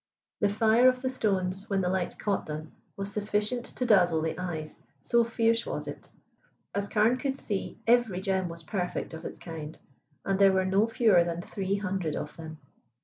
The 0.39 0.49
fire 0.49 0.89
of 0.89 1.03
the 1.03 1.11
stones 1.11 1.69
when 1.69 1.81
the 1.81 1.87
light 1.87 2.17
caught 2.17 2.47
them 2.47 2.71
was 2.97 3.11
sufficient 3.13 3.65
to 3.67 3.85
dazzle 3.85 4.23
the 4.23 4.35
eyes, 4.39 4.81
so 4.99 5.23
fierce 5.23 5.63
was 5.63 5.87
it. 5.87 6.09
As 6.73 6.87
Carne 6.87 7.17
could 7.17 7.37
see, 7.37 7.77
every 7.85 8.19
gem 8.19 8.49
was 8.49 8.63
perfect 8.63 9.13
of 9.13 9.25
its 9.25 9.37
kind, 9.37 9.77
and 10.25 10.39
there 10.39 10.53
were 10.53 10.65
no 10.65 10.87
fewer 10.87 11.23
than 11.23 11.39
three 11.43 11.75
hundred 11.75 12.15
of 12.15 12.35
them. 12.35 12.57